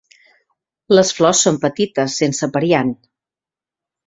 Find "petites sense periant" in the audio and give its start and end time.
1.67-2.93